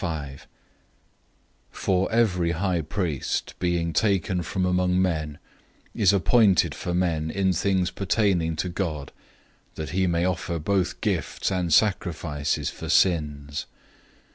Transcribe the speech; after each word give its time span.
005:001 0.01 0.39
For 1.69 2.11
every 2.11 2.51
high 2.53 2.81
priest, 2.81 3.53
being 3.59 3.93
taken 3.93 4.41
from 4.41 4.65
among 4.65 4.99
men, 4.99 5.37
is 5.93 6.11
appointed 6.11 6.73
for 6.73 6.91
men 6.95 7.29
in 7.29 7.53
things 7.53 7.91
pertaining 7.91 8.55
to 8.55 8.67
God, 8.69 9.11
that 9.75 9.91
he 9.91 10.07
may 10.07 10.25
offer 10.25 10.57
both 10.57 11.01
gifts 11.01 11.51
and 11.51 11.71
sacrifices 11.71 12.71
for 12.71 12.89
sins. 12.89 13.67